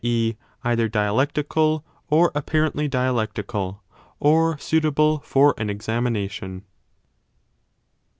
e. 0.03 0.33
either 0.63 0.89
dialectical 0.89 1.85
or 2.07 2.31
appar 2.31 2.67
ently 2.71 2.89
dialectical, 2.89 3.83
or 4.19 4.57
suitable 4.57 5.19
for 5.19 5.53
an 5.59 5.69
examination. 5.69 6.63